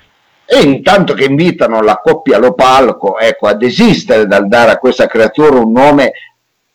[0.50, 5.58] e intanto che invitano la coppia Lopalco ecco, a desistere dal dare a questa creatura
[5.58, 6.12] un nome,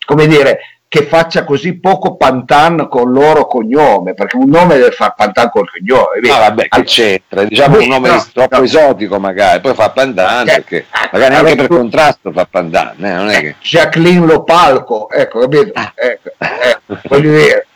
[0.06, 4.92] come dire, che faccia così poco pantan con il loro cognome, perché un nome deve
[4.92, 6.20] fare pantan col cognome.
[6.30, 7.42] Ah, vabbè, che c'entra?
[7.42, 8.62] Diciamo un nome no, troppo no.
[8.62, 13.28] esotico magari, poi fa pantan, cioè, perché magari anche per contrasto fa pantan, eh, non
[13.28, 13.56] è che...
[13.60, 15.72] Jacqueline Lopalco, ecco, capito?
[15.74, 15.92] Ah.
[15.96, 17.66] Ecco, ecco, voglio dire,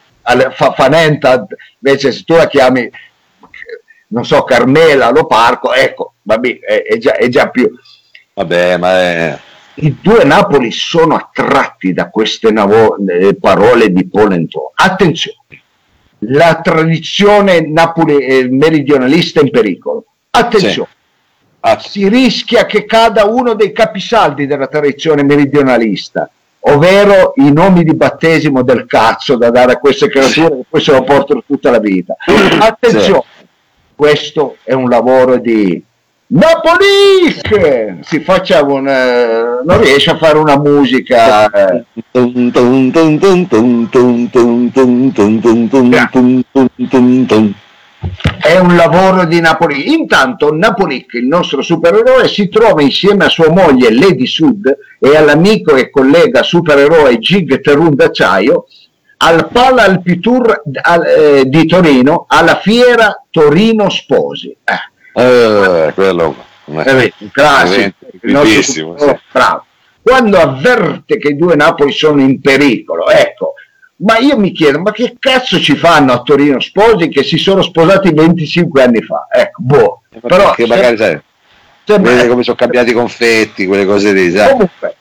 [0.52, 1.44] fa, Fanenta,
[1.80, 2.88] invece se tu la chiami
[4.10, 7.68] non so, Carmela, lo parco, ecco, vabbè, è, è, già, è già più...
[8.34, 9.38] Vabbè, ma è...
[9.80, 14.72] I due Napoli sono attratti da queste navo- eh, parole di Polentone.
[14.74, 15.36] Attenzione,
[16.20, 20.04] la tradizione Napoli eh, meridionalista è in pericolo.
[20.30, 20.88] Attenzione,
[21.78, 21.88] sì.
[21.88, 26.28] si rischia che cada uno dei capisaldi della tradizione meridionalista,
[26.60, 30.92] ovvero i nomi di battesimo del cazzo da dare a queste creature che poi se
[30.92, 32.16] lo portano tutta la vita.
[32.58, 33.46] Attenzione, sì
[33.98, 35.82] questo è un lavoro di
[36.30, 37.32] Napoli
[38.02, 41.84] si faccia un eh, non riesce a fare una musica eh.
[48.42, 53.50] è un lavoro di Napoli intanto Napolic il nostro supereroe si trova insieme a sua
[53.50, 58.66] moglie Lady Sud e all'amico e collega supereroe Gig Terun d'Acciaio
[59.16, 60.62] al Pala Alpitur
[61.06, 64.54] eh, di Torino alla fiera Torino Sposi.
[64.62, 64.96] Eh.
[65.18, 69.16] Eh, quello eh, classico, sì.
[69.32, 69.64] bravo.
[70.00, 73.54] Quando avverte che i due Napoli sono in pericolo, ecco,
[73.96, 77.62] ma io mi chiedo, ma che cazzo ci fanno a Torino Sposi che si sono
[77.62, 79.26] sposati 25 anni fa?
[79.30, 80.02] Ecco, boh.
[80.20, 81.20] Però, che magari sai,
[81.84, 84.50] vede come sono cambiati i confetti, quelle cose lì, sai.
[84.50, 84.96] Comunque,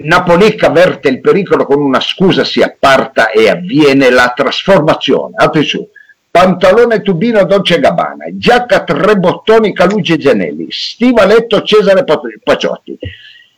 [0.00, 5.34] Napolecca avverte il pericolo con una scusa si apparta e avviene la trasformazione.
[5.36, 5.88] Attenzione.
[6.34, 12.02] Pantalone tubino Dolce Gabbana, giacca tre bottoni Calugi Gianelli, stivaletto Cesare
[12.42, 12.98] Paciotti,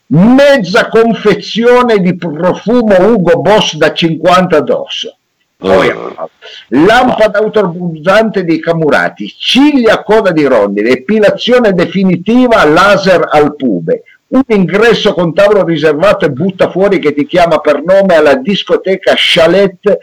[0.08, 5.16] mezza confezione di profumo Ugo Boss da 50 addosso,
[5.58, 6.28] Oh.
[6.68, 14.42] Lampada autobusante di Camurati, ciglia a coda di rondine, epilazione definitiva laser al pube, un
[14.48, 19.98] ingresso con tavolo riservato e butta fuori che ti chiama per nome alla discoteca Chalet,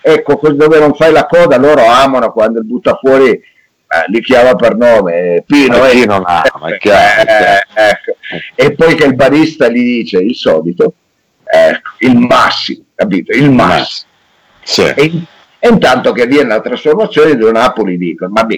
[0.00, 3.30] ecco dove non fai la coda, loro amano quando il butta fuori
[3.90, 8.16] eh, li chiama per nome, Pino, eh, Pino no, è chiaro, eh, ecco.
[8.54, 10.92] e poi che il barista gli dice il solito,
[11.44, 13.32] ecco, il massimo, capito?
[13.32, 14.10] Il massimo.
[14.62, 14.82] Sì.
[14.82, 15.10] E,
[15.58, 18.56] e, intanto che avviene la trasformazione di Napoli dicono, ma, ma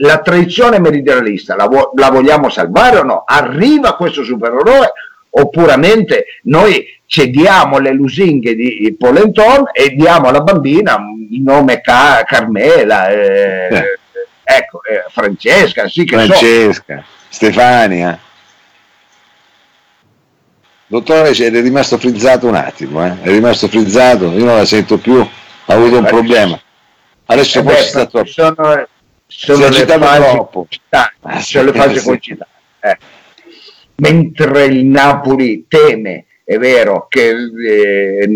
[0.00, 3.24] la tradizione meridionalista la, vo- la, vogliamo salvare o no?
[3.26, 4.92] Arriva questo supereroe
[5.30, 10.98] o puramente noi cediamo le lusinghe di Polenton e diamo alla bambina
[11.30, 13.98] il nome Ca- Carmela, eh, eh.
[14.42, 17.26] ecco, eh, Francesca, sì che Francesca, so.
[17.28, 18.18] Stefania.
[20.86, 23.20] Dottore, è rimasto frizzato un attimo, eh?
[23.20, 26.58] è rimasto frizzato, io non la sento più, ha avuto un problema.
[27.26, 28.86] Adesso eh beh, sono,
[29.28, 30.66] sono le troppo.
[30.88, 32.50] Ah, sono le fasi concitate.
[32.80, 32.96] Eh.
[33.96, 38.28] Mentre il Napoli teme, è vero, che eh,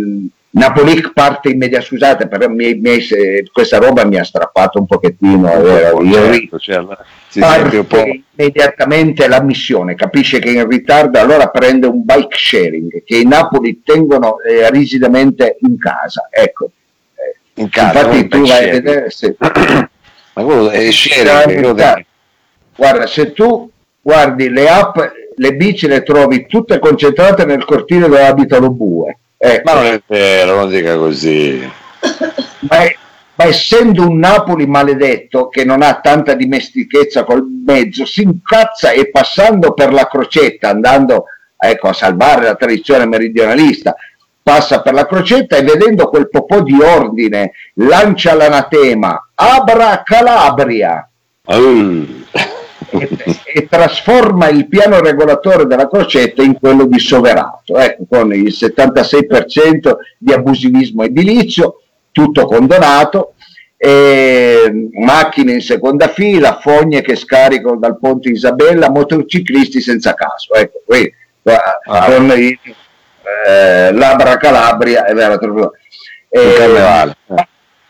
[0.50, 2.98] Napoli parte immediatamente, scusate, però mi, mi,
[3.50, 6.98] questa roba mi ha strappato un pochettino, è vero, io certo,
[7.38, 13.16] parte immediatamente la missione, capisce che è in ritardo, allora prende un bike sharing che
[13.16, 16.70] i Napoli tengono eh, rigidamente in casa, ecco.
[17.54, 19.10] In casa, Infatti tu vai a vedere...
[19.10, 19.36] Se...
[20.34, 22.04] Ma quello è sharing,
[22.74, 24.98] Guarda, se tu guardi le app,
[25.36, 29.72] le bici le trovi tutte concentrate nel cortile dove abita lo bue Ecco.
[29.72, 31.60] Ma non è vero, non dica così.
[32.60, 32.96] Ma, è,
[33.34, 39.10] ma, essendo un Napoli maledetto che non ha tanta dimestichezza col mezzo, si incazza e
[39.10, 41.24] passando per la crocetta, andando
[41.58, 43.96] ecco, a salvare la tradizione meridionalista,
[44.42, 51.08] passa per la crocetta e vedendo quel po' di ordine lancia l'anatema Abra Calabria.
[51.44, 52.22] Uh
[52.98, 53.08] e,
[53.44, 59.96] e, trasforma il piano regolatore della crocetta in quello di Soverato, ecco, con il 76%
[60.18, 63.34] di abusivismo edilizio, tutto condonato,
[65.00, 70.54] macchine in seconda fila, fogne che scaricano dal ponte Isabella, motociclisti senza caso.
[70.54, 71.12] Ecco, qui,
[71.44, 72.04] ah.
[72.04, 72.58] con il,
[73.46, 75.38] eh, l'Abra Calabria è vero,
[76.28, 77.14] eh,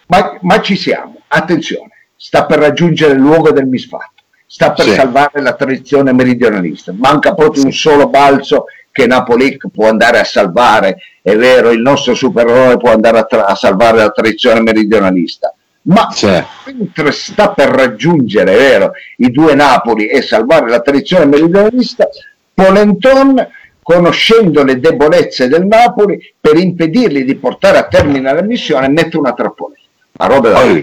[0.06, 4.12] ma, ma ci siamo, attenzione, sta per raggiungere il luogo del misfatto
[4.52, 4.92] sta per sì.
[4.92, 6.92] salvare la tradizione meridionalista.
[6.94, 7.66] Manca proprio sì.
[7.68, 12.92] un solo balzo che Napoli può andare a salvare, è vero, il nostro supereroe può
[12.92, 15.54] andare a, tra- a salvare la tradizione meridionalista.
[15.84, 16.28] Ma sì.
[16.66, 22.06] mentre sta per raggiungere, vero, i due Napoli e salvare la tradizione meridionalista,
[22.52, 23.48] Polenton
[23.82, 29.32] conoscendo le debolezze del Napoli, per impedirgli di portare a termine la missione, mette una
[29.32, 29.80] trappoletta.
[30.12, 30.82] Ma roba da...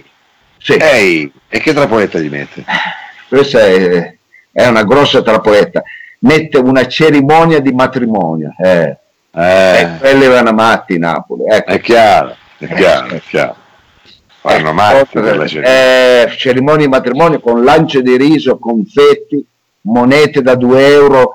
[0.61, 0.73] Sì.
[0.73, 2.65] Ehi, e che trappoletta gli mette?
[3.29, 4.15] questa è,
[4.51, 5.81] è una grossa trappoletta,
[6.19, 8.97] mette una cerimonia di matrimonio, eh.
[9.31, 9.81] Eh.
[9.81, 11.43] E quelli vanno matti Napoli.
[11.47, 11.71] Ecco.
[11.71, 13.55] È chiaro, è chiaro, è chiaro.
[14.41, 16.23] Vanno matti per cerimonia.
[16.23, 19.45] Eh, cerimonia di matrimonio con lancio di riso, confetti,
[19.81, 21.33] monete da 2 euro,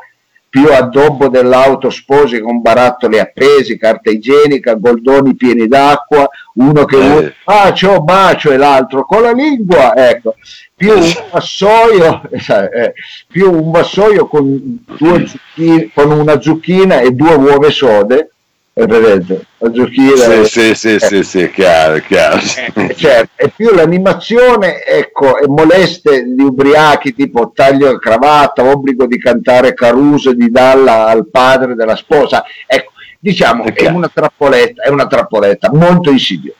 [0.54, 7.08] più addobbo dell'auto sposi con barattoli appesi, carta igienica, goldoni pieni d'acqua, uno che eh.
[7.08, 10.36] vuole bacio, bacio e l'altro con la lingua, ecco,
[10.76, 12.94] più un vassoio, eh,
[13.26, 18.33] più un vassoio con, zucchine, con una zucchina e due uova sode,
[18.74, 22.40] vedete, la zucchina sì, è, sì, sì, eh, sì, sì, chiaro, chiaro.
[22.74, 23.30] Eh, certo.
[23.36, 29.74] e più l'animazione ecco e moleste di ubriachi tipo taglio e cravatta obbligo di cantare
[29.74, 32.44] Caruso di Dalla al padre della sposa.
[32.66, 36.58] Ecco diciamo è, è una trappoletta è una trappoletta molto insidiosa.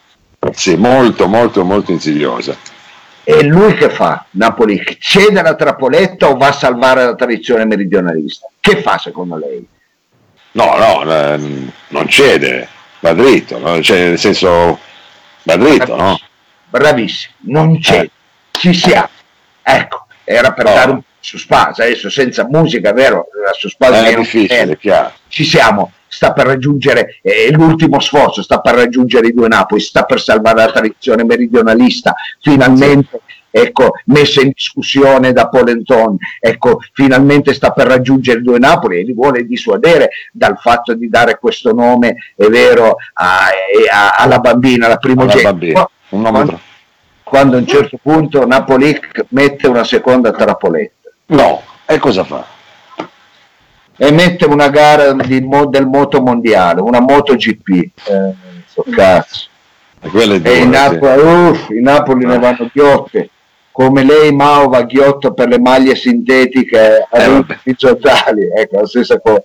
[0.53, 2.57] Sì molto molto molto insidiosa.
[3.25, 4.27] E lui che fa?
[4.33, 8.47] Napoli cede la trappoletta o va a salvare la tradizione meridionalista?
[8.61, 9.67] Che fa secondo lei
[10.55, 12.69] No, no, ehm, non cede,
[13.01, 13.83] va dritto, no?
[13.83, 14.79] cioè, nel senso
[15.43, 16.19] va dritto, no?
[16.69, 18.11] Bravissimo, non cede, eh.
[18.59, 19.09] ci siamo.
[19.63, 20.73] Ecco, era per oh.
[20.75, 23.27] dare un suspense, adesso senza musica, vero?
[23.45, 25.13] La suspense è, difficile, chiaro.
[25.27, 30.05] Ci siamo, sta per raggiungere eh, l'ultimo sforzo, sta per raggiungere i due Napoli, sta
[30.05, 37.55] per salvare la tradizione meridionalista, finalmente sì ecco, messa in discussione da Polenton, ecco, finalmente
[37.55, 42.17] sta per raggiungere due Napoli e li vuole dissuadere dal fatto di dare questo nome,
[42.35, 43.47] è vero, a,
[43.93, 45.89] a, alla bambina, alla primogenita.
[46.09, 46.61] Quando,
[47.23, 51.11] quando a un certo punto Napoli mette una seconda trappoletta.
[51.27, 52.45] No, e cosa fa?
[53.97, 57.69] E mette una gara di, del moto mondiale, una MotoGP.
[57.69, 58.35] Eh,
[58.67, 59.47] so cazzo.
[60.01, 63.29] E in Napoli, uff, in Napoli ne vanno ghiotte
[63.75, 67.45] come lei Mao va ghiotto per le maglie sintetiche a eh,
[68.57, 69.43] ecco la stessa cosa.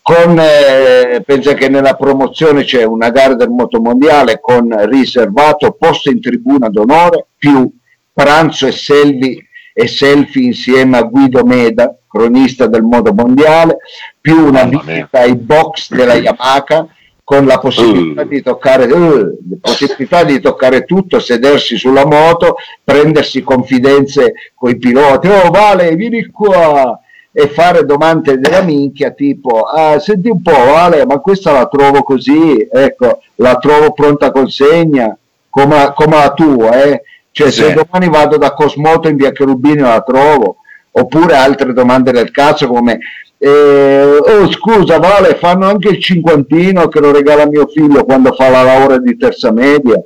[0.00, 6.18] Con, eh, pensa che nella promozione c'è una gara del motomondiale con riservato posto in
[6.18, 7.70] tribuna d'onore più
[8.10, 13.76] pranzo e selfie, e selfie insieme a Guido Meda, cronista del modo mondiale,
[14.18, 16.88] più una visita ai box della Yamaha
[17.26, 18.28] con la possibilità, uh.
[18.28, 25.26] di toccare, uh, possibilità di toccare tutto, sedersi sulla moto, prendersi confidenze con i piloti,
[25.26, 27.00] oh Vale vieni qua
[27.32, 32.04] e fare domande della minchia tipo ah, senti un po' Vale ma questa la trovo
[32.04, 35.18] così ecco la trovo pronta consegna
[35.50, 37.02] come, come la tua eh?
[37.32, 37.62] cioè sì.
[37.62, 40.58] se domani vado da Cosmoto in via Cherubini la trovo
[40.92, 43.00] oppure altre domande del cazzo come
[43.46, 48.48] eh, oh scusa Vale fanno anche il cinquantino che lo regala mio figlio quando fa
[48.48, 50.02] la laurea di terza media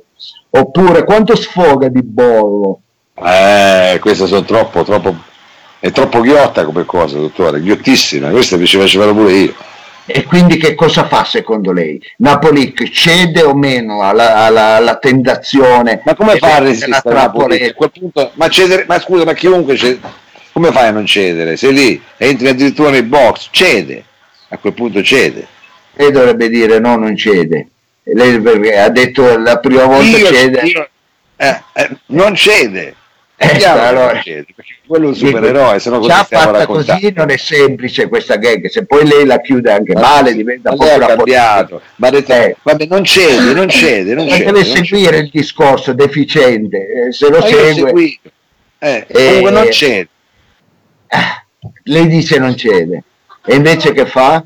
[0.49, 2.81] oppure quanto sfoga di bollo
[3.15, 5.15] eh queste sono troppo troppo
[5.79, 9.53] è troppo ghiotta come cosa dottore ghiottissima questa mi ci facevano pure io
[10.05, 12.01] e quindi che cosa fa secondo lei?
[12.17, 16.01] Napoli cede o meno alla, alla, alla tentazione?
[16.03, 17.63] Ma come fa a resistere Napoli?
[17.63, 19.99] A quel punto, ma, cedere, ma scusa, ma chiunque cede,
[20.51, 21.55] come fai a non cedere?
[21.55, 24.03] Sei lì, entri addirittura nei box, cede,
[24.49, 25.47] a quel punto cede.
[25.93, 27.67] Lei dovrebbe dire no, non cede.
[28.03, 28.35] Lei
[28.75, 30.61] ha detto la prima volta io, cede.
[30.61, 30.89] Io,
[31.37, 32.95] eh, eh, non cede.
[33.37, 37.31] Eh, allora, cede, perché quello è un supereroe, se no così già fatta così non
[37.31, 40.99] è semplice questa gag, se poi lei la chiude anche ma male diventa ma poco
[40.99, 42.55] cambiato, ma ha detto, eh.
[42.61, 44.43] vabbè non cede, non cede, non cede.
[44.43, 48.19] Deve seguire il discorso deficiente, eh, se lo ma segue...
[48.77, 50.07] Eh, comunque non eh, cede
[51.83, 53.03] lei dice non cede
[53.45, 54.43] e invece che fa?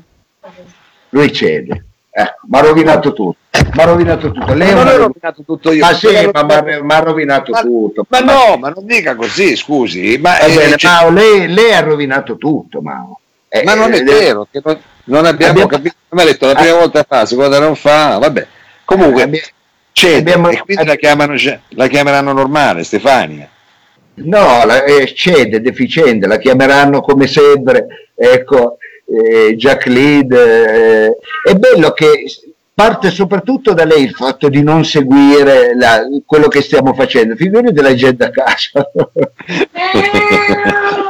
[1.10, 1.84] Lui cede.
[2.10, 3.36] Eh, mi ha rovinato tutto.
[3.50, 4.54] Mi ha rovinato tutto.
[4.54, 5.84] Lei ma non ho rovinato tutto io.
[5.84, 8.06] Ma sì, ma ha rovinato ma, tutto.
[8.08, 10.16] Ma, no, ma non dica così, scusi.
[10.18, 10.90] Ma, eh, bene, cioè...
[10.90, 13.20] Mao, lei, lei, ha rovinato tutto, Mao.
[13.48, 15.94] Eh, ma non è eh, vero, che non, non abbiamo, abbiamo capito.
[16.08, 16.78] Mi ha detto la prima ah.
[16.78, 18.46] volta fa, seconda non fa, vabbè.
[18.84, 19.46] Comunque, abbiamo,
[19.92, 21.34] cede, abbiamo, e quindi la, chiamano,
[21.68, 23.48] la chiameranno normale, Stefania.
[24.16, 30.36] No, la, eh, cede, deficiente, la chiameranno come sempre, ecco, eh, Jacqueline.
[30.36, 32.24] Eh, è bello che
[32.72, 37.36] parte soprattutto da lei il fatto di non seguire la, quello che stiamo facendo.
[37.36, 38.90] Figurati della gente a casa.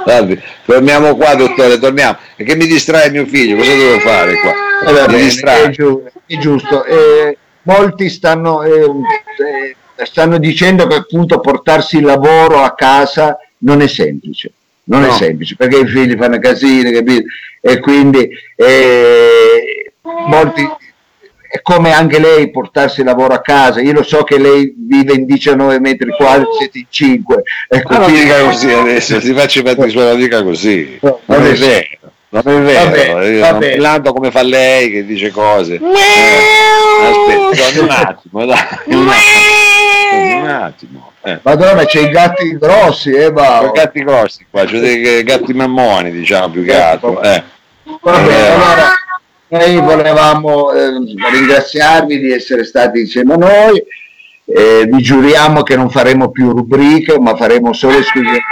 [0.04, 2.18] Vabbè, torniamo qua, dottore, torniamo.
[2.36, 4.52] Perché mi distrae mio figlio, cosa devo fare qua?
[4.86, 6.10] Eh, bene, è, giusto.
[6.26, 6.84] È giusto.
[6.84, 13.80] Eh, molti stanno eh, eh stanno dicendo che appunto portarsi il lavoro a casa non
[13.80, 14.52] è semplice.
[14.84, 15.08] Non no.
[15.08, 17.24] è semplice perché i figli fanno casini, capito?
[17.60, 19.92] E quindi eh,
[20.28, 20.62] molti
[21.48, 23.80] è come anche lei portarsi il lavoro a casa.
[23.80, 27.42] Io lo so che lei vive in 19 metri quadri, siete in 5.
[27.68, 30.98] Ecco, ma non dica così adesso, si faccia i fatti suoi, non dica così.
[31.00, 31.86] No, non, è vero.
[32.28, 33.70] Non è vero, vabbè, vabbè.
[33.70, 35.74] parlando come fa lei che dice cose.
[35.74, 38.58] Eh, aspetta, un attimo, dai.
[38.84, 39.85] Un attimo
[40.16, 41.12] un attimo.
[41.22, 41.38] Eh.
[41.42, 46.50] Madonna, c'è i gatti grossi, eh, I gatti grossi qua, c'è dei gatti mammoni, diciamo,
[46.50, 47.18] più che ecco.
[47.18, 47.22] altro.
[47.22, 47.42] Eh.
[48.00, 48.48] Vabbè, eh.
[48.48, 48.88] allora,
[49.48, 50.90] noi volevamo eh,
[51.32, 53.82] ringraziarvi di essere stati insieme a noi.
[54.48, 58.44] Eh, vi giuriamo che non faremo più rubriche, ma faremo solo esclusivamente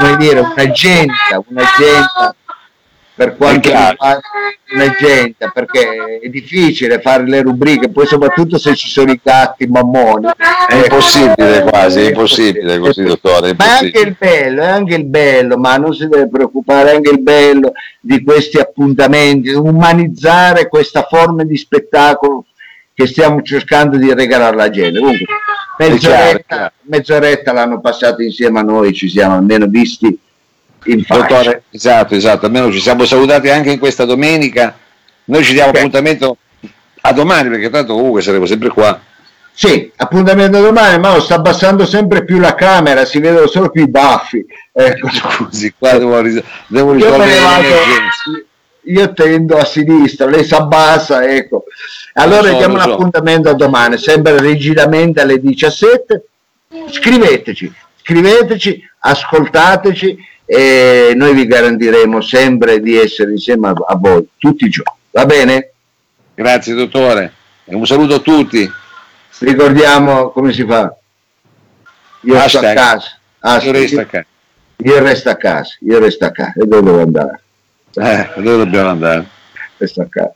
[0.00, 2.34] come dire, un'agenda, un'agenda
[3.20, 4.18] per quanto riguarda
[4.76, 9.66] la gente, perché è difficile fare le rubriche, poi soprattutto se ci sono i gatti
[9.66, 10.26] mammoni.
[10.66, 13.54] È impossibile quasi, è impossibile così dottore.
[13.58, 16.94] Ma è anche il bello, è anche il bello, ma non si deve preoccupare, è
[16.94, 22.46] anche il bello di questi appuntamenti, umanizzare questa forma di spettacolo
[22.94, 24.98] che stiamo cercando di regalare alla gente.
[24.98, 25.26] Comunque,
[25.76, 30.18] mezz'oretta, mezz'oretta l'hanno passato insieme a noi, ci siamo almeno visti
[30.84, 34.76] in Dottore, esatto, esatto, almeno ci siamo salutati anche in questa domenica.
[35.24, 35.78] Noi ci diamo Beh.
[35.78, 36.36] appuntamento
[37.02, 39.00] a domani perché tanto comunque saremo sempre qua.
[39.52, 43.82] Sì, appuntamento a domani, ma sta abbassando sempre più la camera, si vedono solo più
[43.82, 44.44] i baffi.
[44.72, 45.10] Ecco.
[45.12, 47.36] Scusi, qua devo, ris- devo risolvere
[48.84, 51.64] io tendo a sinistra, lei si abbassa, ecco.
[52.14, 52.92] Allora so, diamo un so.
[52.92, 56.24] appuntamento a domani, sempre rigidamente alle 17.
[56.90, 60.16] Scriveteci, scriveteci, ascoltateci
[60.52, 64.98] e noi vi garantiremo sempre di essere insieme a, voi tutti i giorni.
[65.12, 65.70] Va bene?
[66.34, 67.32] Grazie dottore.
[67.64, 68.68] E un saluto a tutti.
[69.38, 70.92] Ricordiamo come si fa.
[72.22, 72.48] Io Hashtag.
[72.48, 73.18] sto a casa.
[73.38, 73.66] Hashtag.
[73.68, 74.26] Io resto a casa.
[74.78, 75.76] Io resto a casa.
[75.82, 76.52] Io resto a casa.
[76.56, 77.42] E dove devo andare?
[77.94, 79.26] Eh, dove dobbiamo andare?
[79.76, 80.34] Resto a casa.